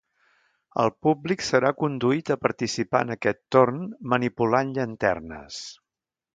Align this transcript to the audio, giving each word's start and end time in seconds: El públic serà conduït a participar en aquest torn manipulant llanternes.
El 0.83 0.87
públic 1.07 1.45
serà 1.47 1.71
conduït 1.83 2.33
a 2.35 2.39
participar 2.47 3.03
en 3.07 3.15
aquest 3.17 3.41
torn 3.57 3.85
manipulant 4.15 4.75
llanternes. 4.81 5.65